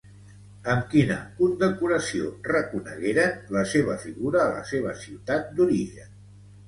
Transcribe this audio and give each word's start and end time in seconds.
Amb 0.75 0.85
quina 0.93 1.17
condecoració 1.41 2.31
reconegueren 2.49 3.37
la 3.59 3.63
seva 3.75 3.99
figura 4.07 4.41
a 4.47 4.51
la 4.57 4.65
seva 4.71 4.97
ciutat 5.03 5.55
d'origen? 5.61 6.11